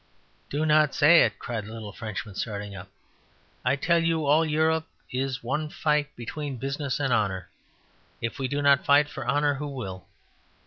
[0.49, 2.89] "Do not say it," cried the little Frenchman, starting up.
[3.63, 7.49] "I tell you all Europe is one fight between business and honour.
[8.19, 10.07] If we do not fight for honour, who will?